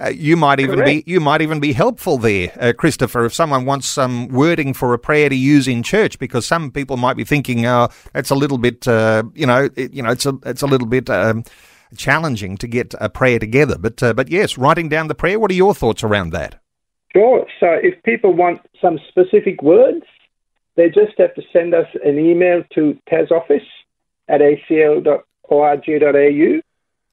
Uh, 0.00 0.08
you 0.08 0.36
might 0.36 0.60
even 0.60 0.76
Correct. 0.76 1.06
be 1.06 1.10
you 1.10 1.20
might 1.20 1.42
even 1.42 1.60
be 1.60 1.72
helpful 1.72 2.16
there, 2.16 2.50
uh, 2.58 2.72
Christopher, 2.72 3.26
if 3.26 3.34
someone 3.34 3.66
wants 3.66 3.86
some 3.86 4.28
wording 4.28 4.72
for 4.72 4.94
a 4.94 4.98
prayer 4.98 5.28
to 5.28 5.36
use 5.36 5.68
in 5.68 5.82
church, 5.82 6.18
because 6.18 6.46
some 6.46 6.70
people 6.70 6.96
might 6.96 7.16
be 7.16 7.24
thinking, 7.24 7.66
"Oh, 7.66 7.88
that's 8.14 8.30
a 8.30 8.34
little 8.34 8.56
bit, 8.56 8.88
uh, 8.88 9.24
you 9.34 9.46
know, 9.46 9.68
it, 9.76 9.92
you 9.92 10.02
know, 10.02 10.10
it's 10.10 10.24
a 10.24 10.38
it's 10.44 10.62
a 10.62 10.66
little 10.66 10.86
bit." 10.86 11.10
Um, 11.10 11.44
challenging 11.96 12.56
to 12.56 12.68
get 12.68 12.94
a 13.00 13.08
prayer 13.08 13.38
together, 13.38 13.76
but 13.76 14.02
uh, 14.02 14.12
but 14.12 14.30
yes, 14.30 14.56
writing 14.56 14.88
down 14.88 15.08
the 15.08 15.14
prayer. 15.14 15.38
What 15.38 15.50
are 15.50 15.54
your 15.54 15.74
thoughts 15.74 16.04
around 16.04 16.30
that? 16.30 16.60
Sure. 17.12 17.46
So, 17.58 17.66
if 17.82 18.00
people 18.04 18.32
want 18.32 18.60
some 18.80 18.98
specific 19.08 19.62
words, 19.62 20.04
they 20.76 20.88
just 20.88 21.18
have 21.18 21.34
to 21.34 21.42
send 21.52 21.74
us 21.74 21.86
an 22.04 22.18
email 22.18 22.62
to 22.74 22.96
tasoffice 23.10 23.66
at 24.28 24.40
acl.org.au 24.40 25.10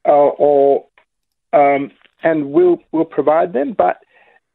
uh, 0.05 0.09
or 0.11 0.85
um, 1.53 1.91
and 2.23 2.51
we'll 2.51 2.79
we'll 2.91 3.05
provide 3.05 3.53
them. 3.53 3.73
But 3.73 3.97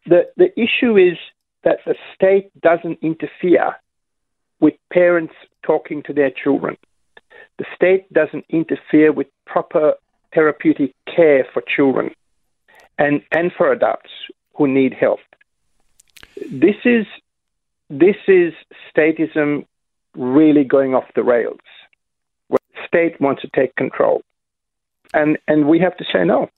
the 0.06 0.30
the 0.36 0.52
issue 0.60 0.96
is 0.96 1.18
that 1.64 1.78
the 1.86 1.94
state 2.14 2.50
doesn't 2.60 2.98
interfere 3.02 3.76
with 4.60 4.74
parents 4.92 5.34
talking 5.64 6.02
to 6.04 6.12
their 6.12 6.30
children. 6.30 6.76
The 7.58 7.64
state 7.74 8.12
doesn't 8.12 8.44
interfere 8.48 9.12
with 9.12 9.26
proper 9.46 9.94
therapeutic 10.34 10.94
care 11.06 11.46
for 11.52 11.62
children 11.62 12.10
and, 12.98 13.22
and 13.32 13.52
for 13.52 13.70
adults 13.70 14.10
who 14.54 14.66
need 14.66 14.94
help. 14.94 15.20
This 16.50 16.76
is 16.84 17.06
this 17.90 18.16
is 18.26 18.54
statism 18.90 19.66
really 20.16 20.64
going 20.64 20.94
off 20.94 21.04
the 21.14 21.22
rails. 21.22 21.60
The 22.48 22.58
state 22.86 23.20
wants 23.20 23.42
to 23.42 23.50
take 23.54 23.74
control. 23.76 24.22
And 25.12 25.38
and 25.46 25.68
we 25.68 25.78
have 25.80 25.96
to 25.98 26.04
say 26.10 26.24
no. 26.24 26.48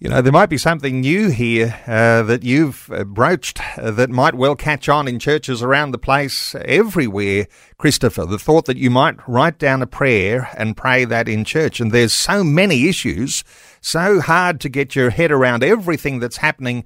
You 0.00 0.08
know, 0.08 0.22
there 0.22 0.32
might 0.32 0.48
be 0.48 0.58
something 0.58 1.00
new 1.00 1.28
here 1.28 1.80
uh, 1.84 2.22
that 2.22 2.44
you've 2.44 2.88
uh, 2.92 3.02
broached 3.02 3.60
uh, 3.76 3.90
that 3.90 4.10
might 4.10 4.36
well 4.36 4.54
catch 4.54 4.88
on 4.88 5.08
in 5.08 5.18
churches 5.18 5.60
around 5.60 5.90
the 5.90 5.98
place 5.98 6.54
everywhere, 6.54 7.48
Christopher. 7.78 8.24
The 8.24 8.38
thought 8.38 8.66
that 8.66 8.76
you 8.76 8.90
might 8.90 9.16
write 9.26 9.58
down 9.58 9.82
a 9.82 9.88
prayer 9.88 10.50
and 10.56 10.76
pray 10.76 11.04
that 11.04 11.28
in 11.28 11.44
church. 11.44 11.80
And 11.80 11.90
there's 11.90 12.12
so 12.12 12.44
many 12.44 12.88
issues, 12.88 13.42
so 13.80 14.20
hard 14.20 14.60
to 14.60 14.68
get 14.68 14.94
your 14.94 15.10
head 15.10 15.32
around 15.32 15.64
everything 15.64 16.20
that's 16.20 16.36
happening 16.36 16.84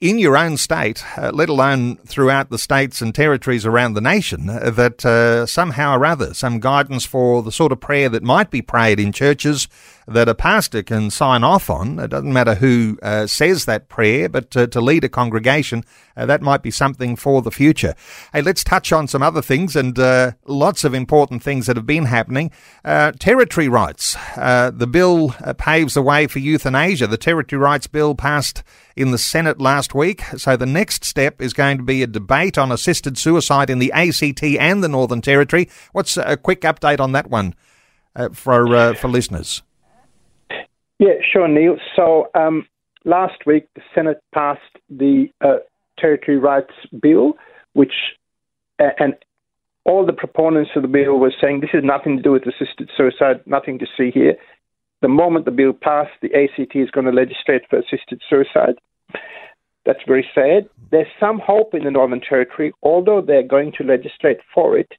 in 0.00 0.20
your 0.20 0.36
own 0.36 0.56
state, 0.56 1.04
uh, 1.18 1.32
let 1.34 1.48
alone 1.48 1.96
throughout 2.06 2.50
the 2.50 2.58
states 2.58 3.02
and 3.02 3.12
territories 3.12 3.66
around 3.66 3.94
the 3.94 4.00
nation, 4.00 4.48
uh, 4.48 4.70
that 4.70 5.04
uh, 5.04 5.44
somehow 5.44 5.96
or 5.96 6.06
other, 6.06 6.32
some 6.32 6.60
guidance 6.60 7.04
for 7.04 7.42
the 7.42 7.52
sort 7.52 7.72
of 7.72 7.80
prayer 7.80 8.08
that 8.08 8.22
might 8.22 8.52
be 8.52 8.62
prayed 8.62 9.00
in 9.00 9.10
churches 9.10 9.66
that 10.06 10.28
a 10.28 10.34
pastor 10.34 10.82
can 10.82 11.10
sign 11.10 11.44
off 11.44 11.70
on. 11.70 11.98
It 11.98 12.08
doesn't 12.08 12.32
matter 12.32 12.56
who 12.56 12.98
uh, 13.02 13.26
says 13.26 13.64
that 13.64 13.88
prayer, 13.88 14.28
but 14.28 14.50
to, 14.52 14.66
to 14.66 14.80
lead 14.80 15.04
a 15.04 15.08
congregation, 15.08 15.84
uh, 16.16 16.26
that 16.26 16.42
might 16.42 16.62
be 16.62 16.70
something 16.70 17.16
for 17.16 17.42
the 17.42 17.50
future. 17.50 17.94
Hey, 18.32 18.42
let's 18.42 18.64
touch 18.64 18.92
on 18.92 19.08
some 19.08 19.22
other 19.22 19.42
things 19.42 19.76
and 19.76 19.98
uh, 19.98 20.32
lots 20.46 20.84
of 20.84 20.94
important 20.94 21.42
things 21.42 21.66
that 21.66 21.76
have 21.76 21.86
been 21.86 22.06
happening. 22.06 22.50
territory 22.84 23.68
rights. 23.68 24.16
the 24.36 24.88
bill 24.90 25.34
paves 25.58 25.94
the 25.94 26.02
way 26.02 26.26
for 26.26 26.38
euthanasia. 26.38 27.06
The 27.06 27.16
territory 27.16 27.60
rights 27.60 27.86
bill 27.86 28.14
passed 28.14 28.62
in 28.96 29.10
the 29.10 29.18
Senate 29.18 29.60
last 29.60 29.94
week. 29.94 30.22
So 30.36 30.56
the 30.56 30.66
next 30.66 31.04
step 31.04 31.40
is 31.40 31.52
going 31.52 31.78
to 31.78 31.82
be 31.82 32.02
a 32.02 32.06
debate 32.06 32.58
on 32.58 32.70
assisted 32.70 33.18
suicide 33.18 33.70
in 33.70 33.78
the 33.78 33.92
ACT 33.92 34.42
and 34.42 34.82
the 34.82 34.88
Northern 34.88 35.20
Territory. 35.20 35.68
What's 35.92 36.16
a 36.16 36.36
quick 36.36 36.62
update 36.62 37.00
on 37.00 37.12
that 37.12 37.28
one 37.28 37.54
uh, 38.14 38.30
for 38.30 38.74
uh, 38.74 38.94
for 38.94 39.08
listeners? 39.08 39.62
Yeah, 40.98 41.14
sure, 41.32 41.48
Neil. 41.48 41.76
So 41.96 42.28
um, 42.34 42.66
last 43.04 43.46
week 43.46 43.68
the 43.74 43.82
Senate 43.94 44.22
passed 44.32 44.60
the 44.88 45.26
uh, 45.40 45.56
Territory 45.98 46.38
Rights 46.38 46.74
Bill, 47.00 47.34
which 47.72 47.92
and 48.78 49.14
all 49.84 50.04
the 50.04 50.12
proponents 50.12 50.70
of 50.74 50.82
the 50.82 50.88
bill 50.88 51.18
were 51.18 51.32
saying 51.40 51.60
this 51.60 51.70
has 51.72 51.84
nothing 51.84 52.16
to 52.16 52.22
do 52.22 52.32
with 52.32 52.42
assisted 52.46 52.90
suicide, 52.96 53.40
nothing 53.46 53.78
to 53.78 53.86
see 53.96 54.10
here 54.10 54.34
the 55.04 55.08
moment 55.08 55.44
the 55.44 55.50
bill 55.50 55.74
passed, 55.74 56.12
the 56.22 56.32
ACT 56.32 56.74
is 56.74 56.90
going 56.90 57.04
to 57.04 57.12
legislate 57.12 57.60
for 57.68 57.78
assisted 57.78 58.22
suicide. 58.26 58.76
That's 59.84 60.00
very 60.06 60.26
sad. 60.34 60.66
There's 60.90 61.12
some 61.20 61.38
hope 61.44 61.74
in 61.74 61.84
the 61.84 61.90
Northern 61.90 62.22
Territory, 62.22 62.72
although 62.82 63.20
they're 63.20 63.46
going 63.46 63.72
to 63.76 63.84
legislate 63.84 64.38
for 64.54 64.78
it. 64.78 64.92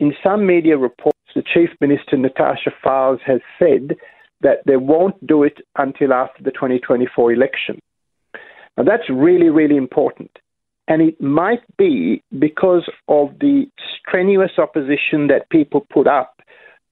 In 0.00 0.12
some 0.22 0.46
media 0.46 0.76
reports, 0.76 1.16
the 1.34 1.42
Chief 1.42 1.70
Minister, 1.80 2.18
Natasha 2.18 2.70
Fyles, 2.84 3.20
has 3.24 3.40
said 3.58 3.96
that 4.40 4.58
they 4.66 4.76
won't 4.76 5.24
do 5.26 5.42
it 5.42 5.58
until 5.76 6.12
after 6.12 6.42
the 6.42 6.50
2024 6.50 7.32
election. 7.32 7.78
Now, 8.76 8.84
that's 8.84 9.08
really, 9.08 9.48
really 9.48 9.76
important. 9.76 10.30
And 10.88 11.02
it 11.02 11.20
might 11.20 11.62
be 11.76 12.22
because 12.38 12.88
of 13.08 13.30
the 13.40 13.66
strenuous 13.98 14.52
opposition 14.58 15.26
that 15.28 15.48
people 15.50 15.86
put 15.90 16.06
up 16.06 16.40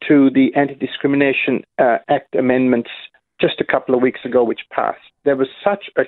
to 0.08 0.30
the 0.30 0.52
Anti 0.56 0.74
Discrimination 0.74 1.62
uh, 1.78 1.98
Act 2.08 2.34
amendments 2.34 2.90
just 3.40 3.60
a 3.60 3.64
couple 3.64 3.94
of 3.94 4.02
weeks 4.02 4.20
ago, 4.24 4.42
which 4.42 4.60
passed. 4.70 4.98
There 5.24 5.36
was 5.36 5.48
such 5.62 5.90
a 5.96 6.02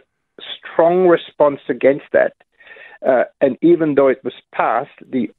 strong 0.59 1.07
response 1.07 1.61
against 1.69 2.07
that. 2.13 2.35
Uh, 3.07 3.25
and 3.41 3.57
even 3.63 3.95
though 3.95 4.09
it 4.09 4.23
was 4.25 4.35
passed, 4.53 4.91
the 5.09 5.31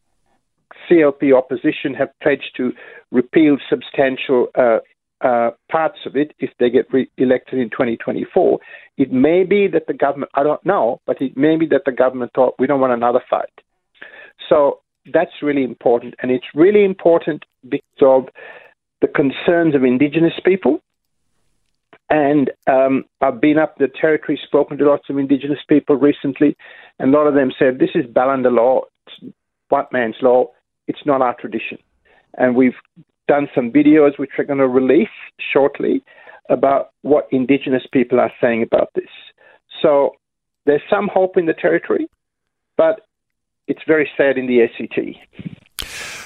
CLP 0.89 1.35
opposition 1.35 1.93
have 1.93 2.09
pledged 2.21 2.51
to 2.55 2.71
repeal 3.11 3.57
substantial 3.69 4.47
uh, 4.55 4.79
uh, 5.21 5.51
parts 5.71 6.00
of 6.05 6.15
it 6.15 6.33
if 6.39 6.51
they 6.59 6.69
get 6.69 6.91
re- 6.93 7.09
elected 7.17 7.59
in 7.59 7.69
2024. 7.69 8.59
It 8.97 9.12
may 9.12 9.43
be 9.43 9.67
that 9.67 9.88
the 9.88 9.93
government, 9.93 10.31
I 10.36 10.43
don't 10.43 10.63
know, 10.65 11.01
but 11.05 11.21
it 11.21 11.36
may 11.36 11.55
be 11.55 11.65
that 11.67 11.83
the 11.86 11.91
government 11.91 12.31
thought 12.33 12.55
we 12.59 12.67
don't 12.67 12.81
want 12.81 12.93
another 12.93 13.21
fight. 13.29 13.50
So 14.50 14.81
that's 15.13 15.41
really 15.41 15.63
important. 15.63 16.15
And 16.21 16.31
it's 16.31 16.45
really 16.53 16.83
important 16.83 17.45
because 17.67 17.81
of 18.01 18.29
the 19.01 19.07
concerns 19.07 19.75
of 19.75 19.83
Indigenous 19.83 20.33
people. 20.43 20.81
And 22.09 22.51
um, 22.67 23.03
I've 23.21 23.41
been 23.41 23.57
up 23.57 23.77
the 23.77 23.89
territory, 23.89 24.39
spoken 24.45 24.77
to 24.77 24.89
lots 24.89 25.09
of 25.09 25.17
Indigenous 25.17 25.59
people 25.67 25.97
recently, 25.97 26.55
and 27.00 27.13
a 27.13 27.17
lot 27.17 27.27
of 27.27 27.33
them 27.33 27.51
said, 27.59 27.79
This 27.79 27.89
is 27.95 28.05
Balanda 28.05 28.50
law, 28.50 28.81
it's 29.05 29.33
white 29.67 29.91
man's 29.91 30.15
law, 30.21 30.47
it's 30.88 31.05
not 31.05 31.21
our 31.21 31.36
tradition. 31.36 31.77
And 32.38 32.55
we've 32.55 32.75
done 33.27 33.48
some 33.53 33.72
videos 33.72 34.17
which 34.17 34.31
we're 34.38 34.46
going 34.46 34.60
to 34.60 34.67
release 34.67 35.07
shortly 35.53 36.03
about 36.50 36.91
what 37.01 37.27
Indigenous 37.31 37.84
people 37.91 38.19
are 38.19 38.31
saying 38.41 38.63
about 38.63 38.89
this. 38.96 39.10
So 39.81 40.15
there's 40.65 40.81
some 40.89 41.10
hope 41.13 41.38
in 41.38 41.46
the 41.46 41.53
territory, 41.53 42.07
but 42.77 43.01
it's 43.67 43.81
very 43.86 44.10
sad 44.17 44.38
in 44.38 44.48
the 44.48 44.63
ACT. 44.63 45.00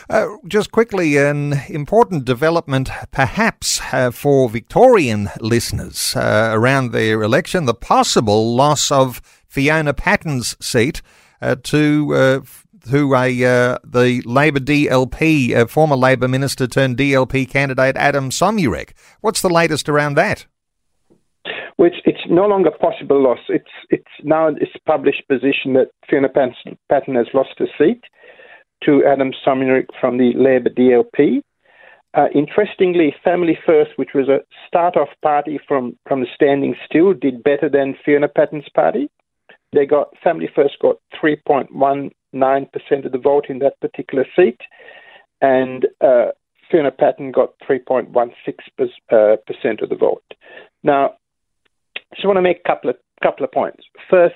Uh, 0.10 0.36
just 0.46 0.72
quickly, 0.72 1.18
an 1.18 1.54
important 1.70 2.26
development 2.26 2.90
perhaps 3.12 3.82
uh, 3.94 4.12
for 4.12 4.50
Victorian 4.50 5.30
listeners 5.40 6.16
uh, 6.16 6.50
around 6.54 6.92
their 6.92 7.24
election 7.24 7.66
the 7.66 7.74
possible 7.74 8.54
loss 8.54 8.92
of 8.92 9.22
Fiona 9.48 9.94
Patten's 9.94 10.58
seat 10.60 11.02
to 11.64 12.14
uh, 12.14 12.42
who 12.90 13.14
a 13.16 13.44
uh, 13.44 13.78
the 13.84 14.22
Labor 14.26 14.60
DLP, 14.60 15.56
uh, 15.56 15.68
former 15.68 15.96
Labor 15.96 16.28
minister 16.28 16.68
turned 16.68 16.98
DLP 16.98 17.50
candidate 17.50 17.96
Adam 17.98 18.30
Somyurek. 18.30 18.92
What's 19.22 19.42
the 19.42 19.50
latest 19.50 19.90
around 19.90 20.16
that? 20.16 20.46
Which 21.78 21.96
it's 22.06 22.22
no 22.30 22.46
longer 22.46 22.72
possible 22.72 23.22
loss. 23.22 23.40
It's 23.50 23.72
it's 23.90 24.12
now 24.24 24.48
it's 24.48 24.72
published 24.86 25.28
position 25.28 25.74
that 25.74 25.90
Fiona 26.10 26.30
Patten 26.30 27.16
has 27.16 27.28
lost 27.34 27.52
her 27.58 27.68
seat 27.78 28.04
to 28.84 29.04
Adam 29.06 29.32
Somyurek 29.46 29.88
from 30.00 30.18
the 30.18 30.34
Labor 30.36 30.70
DLP. 30.70 31.42
Uh, 32.14 32.28
interestingly, 32.36 33.16
Family 33.24 33.58
First, 33.66 33.92
which 33.96 34.10
was 34.14 34.28
a 34.28 34.42
start-off 34.68 35.10
party 35.22 35.60
from, 35.66 35.98
from 36.08 36.22
the 36.22 36.28
standing 36.36 36.76
still, 36.86 37.14
did 37.14 37.42
better 37.42 37.70
than 37.70 37.96
Fiona 38.04 38.28
Patten's 38.28 38.68
party. 38.76 39.10
They 39.74 39.86
got 39.86 40.10
Family 40.24 40.50
First 40.54 40.78
got 40.82 40.98
3.1 41.22 42.12
9% 42.34 43.06
of 43.06 43.12
the 43.12 43.18
vote 43.18 43.46
in 43.50 43.60
that 43.60 43.80
particular 43.82 44.26
seat, 44.36 44.60
and 45.42 45.86
uh, 46.02 46.28
Fiona 46.70 46.92
Patten 46.92 47.32
got 47.32 47.54
3.16% 47.70 48.10
uh, 49.12 49.84
of 49.84 49.90
the 49.90 49.96
vote. 49.96 50.24
Now, 50.84 51.16
I 51.98 52.16
just 52.16 52.26
want 52.26 52.38
to 52.38 52.42
make 52.42 52.62
a 52.64 52.68
couple 52.68 52.90
of, 52.90 52.96
couple 53.22 53.44
of 53.44 53.52
points. 53.52 53.84
First, 54.10 54.36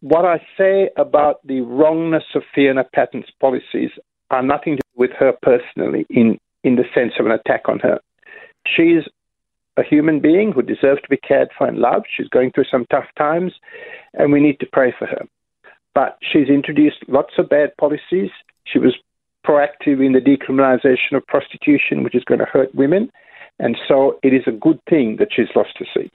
what 0.00 0.24
I 0.24 0.40
say 0.56 0.90
about 0.96 1.46
the 1.46 1.60
wrongness 1.60 2.24
of 2.34 2.42
Fiona 2.54 2.84
Patten's 2.84 3.30
policies 3.40 3.90
are 4.30 4.42
nothing 4.42 4.76
to 4.76 4.82
do 4.82 5.00
with 5.00 5.10
her 5.18 5.32
personally 5.42 6.06
in, 6.10 6.38
in 6.64 6.76
the 6.76 6.84
sense 6.94 7.14
of 7.18 7.26
an 7.26 7.32
attack 7.32 7.62
on 7.68 7.80
her. 7.80 8.00
She's 8.66 9.02
a 9.76 9.82
human 9.82 10.20
being 10.20 10.52
who 10.52 10.62
deserves 10.62 11.00
to 11.02 11.08
be 11.08 11.16
cared 11.16 11.48
for 11.56 11.66
and 11.66 11.78
loved. 11.78 12.06
She's 12.14 12.28
going 12.28 12.52
through 12.52 12.66
some 12.70 12.86
tough 12.90 13.08
times, 13.16 13.52
and 14.14 14.32
we 14.32 14.40
need 14.40 14.60
to 14.60 14.66
pray 14.66 14.94
for 14.98 15.06
her. 15.06 15.26
But 15.94 16.18
she's 16.20 16.48
introduced 16.48 16.98
lots 17.08 17.34
of 17.38 17.48
bad 17.48 17.76
policies. 17.76 18.30
She 18.64 18.78
was 18.78 18.96
proactive 19.46 20.04
in 20.04 20.12
the 20.12 20.20
decriminalisation 20.20 21.16
of 21.16 21.26
prostitution, 21.26 22.02
which 22.02 22.14
is 22.14 22.24
going 22.24 22.38
to 22.38 22.46
hurt 22.46 22.74
women. 22.74 23.10
And 23.58 23.76
so 23.88 24.18
it 24.22 24.32
is 24.32 24.42
a 24.46 24.52
good 24.52 24.80
thing 24.88 25.16
that 25.18 25.28
she's 25.34 25.48
lost 25.54 25.70
her 25.78 25.86
seat. 25.94 26.14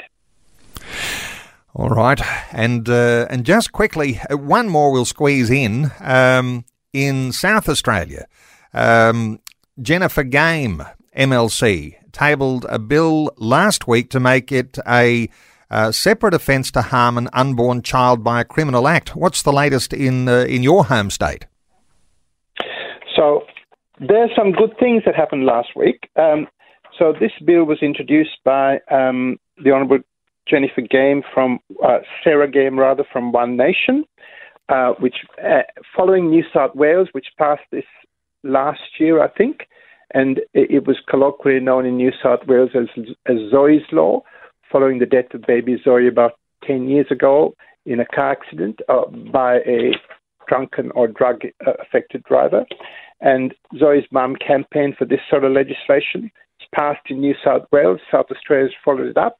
All 1.73 1.89
right, 1.89 2.19
and 2.51 2.89
uh, 2.89 3.27
and 3.29 3.45
just 3.45 3.71
quickly, 3.71 4.19
uh, 4.31 4.35
one 4.35 4.67
more 4.67 4.91
we'll 4.91 5.05
squeeze 5.05 5.51
in. 5.51 5.91
Um, 5.99 6.65
in 6.91 7.31
South 7.31 7.69
Australia, 7.69 8.25
um, 8.73 9.39
Jennifer 9.79 10.23
Game, 10.23 10.81
MLC, 11.15 11.95
tabled 12.17 12.65
a 12.69 12.79
bill 12.79 13.31
last 13.37 13.87
week 13.87 14.09
to 14.09 14.19
make 14.19 14.51
it 14.51 14.79
a 14.87 15.29
uh, 15.69 15.91
separate 15.91 16.33
offence 16.33 16.71
to 16.71 16.81
harm 16.81 17.17
an 17.17 17.29
unborn 17.33 17.81
child 17.81 18.23
by 18.23 18.41
a 18.41 18.45
criminal 18.45 18.87
act. 18.87 19.15
What's 19.15 19.41
the 19.43 19.53
latest 19.53 19.93
in 19.93 20.27
uh, 20.27 20.45
in 20.55 20.63
your 20.63 20.85
home 20.85 21.09
state? 21.09 21.45
So 23.15 23.43
there's 23.99 24.31
some 24.35 24.51
good 24.51 24.73
things 24.79 25.03
that 25.05 25.15
happened 25.15 25.45
last 25.45 25.69
week. 25.75 26.09
Um, 26.15 26.47
so 26.97 27.13
this 27.13 27.31
bill 27.45 27.65
was 27.65 27.79
introduced 27.81 28.37
by 28.43 28.79
um, 28.89 29.37
the 29.63 29.71
Honourable 29.71 29.99
Jennifer 30.49 30.81
Game 30.81 31.21
from 31.33 31.59
uh, 31.83 31.99
Sarah 32.23 32.49
Game 32.49 32.79
rather 32.79 33.03
from 33.11 33.31
One 33.31 33.57
Nation, 33.57 34.05
uh, 34.69 34.93
which 34.99 35.17
uh, 35.43 35.63
following 35.95 36.29
New 36.29 36.43
South 36.53 36.75
Wales, 36.75 37.09
which 37.11 37.27
passed 37.37 37.67
this 37.71 37.85
last 38.43 38.99
year, 38.99 39.21
I 39.21 39.27
think, 39.29 39.67
and 40.13 40.41
it, 40.53 40.87
was 40.87 40.97
colloquially 41.09 41.59
known 41.59 41.85
in 41.85 41.97
New 41.97 42.11
South 42.23 42.47
Wales 42.47 42.71
as, 42.75 42.87
as 43.25 43.37
Zoe's 43.51 43.81
Law, 43.91 44.21
following 44.71 44.99
the 44.99 45.05
death 45.05 45.33
of 45.33 45.41
baby 45.41 45.77
Zoe 45.83 46.07
about 46.07 46.33
10 46.65 46.87
years 46.87 47.07
ago 47.11 47.53
in 47.85 47.99
a 47.99 48.05
car 48.05 48.31
accident 48.31 48.79
uh, 48.89 49.05
by 49.31 49.57
a 49.59 49.91
drunken 50.47 50.91
or 50.91 51.07
drug 51.07 51.41
affected 51.65 52.23
driver. 52.23 52.65
And 53.19 53.53
Zoe's 53.77 54.05
mum 54.11 54.35
campaigned 54.35 54.95
for 54.97 55.05
this 55.05 55.19
sort 55.29 55.43
of 55.43 55.51
legislation. 55.51 56.31
It's 56.59 56.69
passed 56.73 57.09
in 57.09 57.19
New 57.19 57.35
South 57.43 57.63
Wales. 57.71 57.99
South 58.11 58.27
Australia's 58.31 58.73
followed 58.83 59.07
it 59.07 59.17
up. 59.17 59.39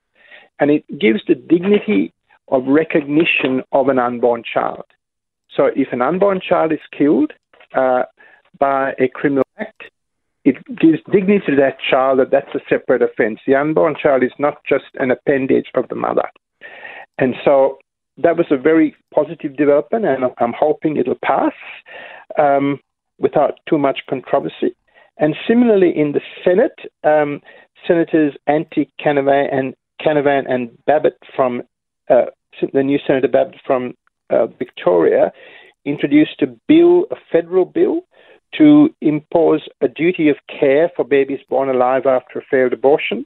And 0.59 0.71
it 0.71 0.85
gives 0.99 1.21
the 1.27 1.35
dignity 1.35 2.13
of 2.49 2.65
recognition 2.65 3.61
of 3.71 3.89
an 3.89 3.99
unborn 3.99 4.43
child. 4.43 4.85
So 5.55 5.69
if 5.75 5.89
an 5.91 6.01
unborn 6.01 6.39
child 6.47 6.71
is 6.71 6.79
killed 6.97 7.33
uh, 7.75 8.03
by 8.59 8.93
a 8.99 9.07
criminal 9.07 9.45
act, 9.57 9.83
it 10.47 10.55
gives 10.79 10.99
dignity 11.11 11.43
to 11.45 11.55
that 11.57 11.77
child 11.91 12.19
that 12.19 12.31
that's 12.31 12.55
a 12.55 12.59
separate 12.69 13.01
offence. 13.01 13.39
The 13.45 13.55
unborn 13.55 13.95
child 14.01 14.23
is 14.23 14.31
not 14.39 14.63
just 14.63 14.85
an 14.95 15.11
appendage 15.11 15.69
of 15.75 15.89
the 15.89 15.95
mother. 15.95 16.23
And 17.17 17.35
so 17.43 17.79
that 18.17 18.37
was 18.37 18.45
a 18.49 18.57
very 18.57 18.95
positive 19.13 19.57
development, 19.57 20.05
and 20.05 20.23
I'm 20.39 20.53
hoping 20.57 20.95
it'll 20.95 21.19
pass 21.21 21.51
um, 22.39 22.79
without 23.19 23.59
too 23.67 23.77
much 23.77 23.99
controversy. 24.09 24.73
And 25.17 25.35
similarly, 25.45 25.91
in 25.93 26.13
the 26.13 26.21
Senate, 26.45 26.79
um, 27.03 27.41
Senators 27.85 28.33
Antic 28.47 28.89
Canavan 29.03 29.53
and 29.53 29.75
Canavan 29.99 30.49
and 30.49 30.69
Babet 30.85 31.17
from 31.35 31.63
uh, 32.09 32.27
the 32.71 32.83
new 32.83 32.99
Senator 33.05 33.27
Babet 33.27 33.59
from 33.65 33.95
uh, 34.29 34.47
Victoria 34.47 35.33
introduced 35.83 36.41
a 36.41 36.47
bill, 36.67 37.05
a 37.11 37.15
federal 37.31 37.65
bill, 37.65 38.01
to 38.57 38.89
impose 39.01 39.67
a 39.81 39.87
duty 39.87 40.29
of 40.29 40.37
care 40.47 40.89
for 40.95 41.03
babies 41.03 41.39
born 41.49 41.69
alive 41.69 42.05
after 42.05 42.39
a 42.39 42.43
failed 42.49 42.73
abortion. 42.73 43.25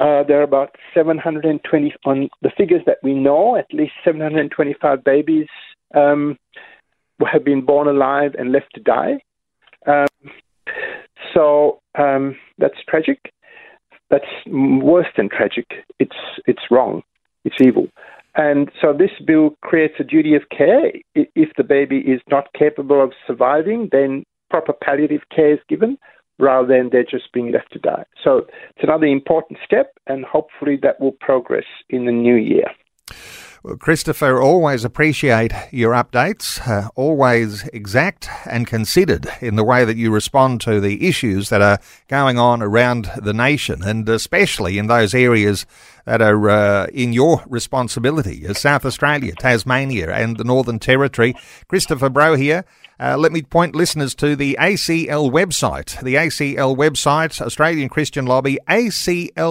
Uh, 0.00 0.22
there 0.24 0.40
are 0.40 0.44
about 0.44 0.74
720, 0.94 1.94
on 2.04 2.28
the 2.40 2.50
figures 2.56 2.82
that 2.86 2.98
we 3.02 3.14
know, 3.14 3.56
at 3.56 3.66
least 3.72 3.92
725 4.04 5.04
babies 5.04 5.46
um, 5.94 6.38
have 7.30 7.44
been 7.44 7.64
born 7.64 7.86
alive 7.88 8.34
and 8.38 8.52
left 8.52 8.74
to 8.74 8.80
die. 8.80 9.20
Um, 9.86 10.06
so 11.34 11.80
um, 11.96 12.36
that's 12.58 12.78
tragic. 12.88 13.32
That's 14.10 14.24
worse 14.46 15.06
than 15.16 15.28
tragic. 15.28 15.66
It's 15.98 16.16
it's 16.46 16.70
wrong. 16.70 17.02
It's 17.44 17.56
evil. 17.60 17.88
And 18.34 18.70
so 18.80 18.92
this 18.92 19.10
bill 19.26 19.50
creates 19.62 19.94
a 20.00 20.04
duty 20.04 20.34
of 20.34 20.42
care. 20.56 20.92
If 21.14 21.50
the 21.56 21.64
baby 21.64 21.98
is 21.98 22.20
not 22.30 22.52
capable 22.58 23.02
of 23.02 23.12
surviving, 23.26 23.88
then 23.92 24.24
proper 24.50 24.72
palliative 24.72 25.22
care 25.34 25.52
is 25.52 25.60
given 25.68 25.98
rather 26.38 26.66
than 26.66 26.88
they're 26.90 27.04
just 27.04 27.32
being 27.32 27.52
left 27.52 27.72
to 27.72 27.78
die. 27.78 28.04
So 28.22 28.46
it's 28.70 28.82
another 28.82 29.06
important 29.06 29.58
step, 29.64 29.92
and 30.06 30.24
hopefully 30.24 30.78
that 30.82 31.00
will 31.00 31.12
progress 31.12 31.66
in 31.90 32.06
the 32.06 32.12
new 32.12 32.34
year. 32.34 32.66
Well, 33.62 33.76
Christopher, 33.76 34.42
always 34.42 34.84
appreciate 34.84 35.52
your 35.70 35.92
updates, 35.92 36.66
uh, 36.66 36.88
always 36.96 37.62
exact 37.68 38.28
and 38.44 38.66
considered 38.66 39.28
in 39.40 39.54
the 39.54 39.62
way 39.62 39.84
that 39.84 39.96
you 39.96 40.10
respond 40.10 40.60
to 40.62 40.80
the 40.80 41.06
issues 41.06 41.48
that 41.50 41.62
are 41.62 41.78
going 42.08 42.38
on 42.38 42.60
around 42.60 43.08
the 43.16 43.32
nation, 43.32 43.84
and 43.84 44.08
especially 44.08 44.78
in 44.78 44.88
those 44.88 45.14
areas 45.14 45.64
that 46.04 46.22
are 46.22 46.50
uh, 46.50 46.86
in 46.86 47.12
your 47.12 47.42
responsibility, 47.46 48.46
uh, 48.46 48.54
South 48.54 48.84
Australia, 48.84 49.34
Tasmania, 49.34 50.12
and 50.12 50.36
the 50.36 50.44
Northern 50.44 50.78
Territory. 50.78 51.34
Christopher 51.68 52.10
Brohier. 52.10 52.64
Uh, 53.00 53.16
let 53.16 53.32
me 53.32 53.42
point 53.42 53.74
listeners 53.74 54.14
to 54.14 54.36
the 54.36 54.56
ACL 54.60 55.28
website. 55.28 56.00
The 56.02 56.14
ACL 56.14 56.76
website, 56.76 57.40
Australian 57.40 57.88
Christian 57.88 58.26
Lobby, 58.26 58.58
acl.org.au, 58.68 59.50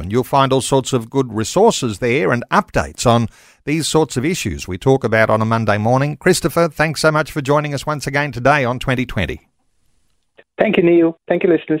and 0.00 0.12
you'll 0.12 0.24
find 0.24 0.52
all 0.52 0.60
sorts 0.60 0.92
of 0.92 1.08
good 1.08 1.32
resources 1.32 2.00
there 2.00 2.30
and 2.30 2.44
updates 2.50 3.06
on 3.06 3.28
these 3.64 3.88
sorts 3.88 4.18
of 4.18 4.24
issues 4.24 4.68
we 4.68 4.76
talk 4.76 5.02
about 5.02 5.30
on 5.30 5.40
a 5.40 5.46
Monday 5.46 5.78
morning. 5.78 6.16
Christopher, 6.16 6.68
thanks 6.68 7.00
so 7.00 7.10
much 7.10 7.32
for 7.32 7.40
joining 7.40 7.72
us 7.72 7.86
once 7.86 8.06
again 8.06 8.32
today 8.32 8.66
on 8.66 8.78
2020. 8.78 9.48
Thank 10.58 10.76
you, 10.76 10.82
Neil. 10.82 11.18
Thank 11.26 11.42
you, 11.44 11.48
listeners. 11.48 11.80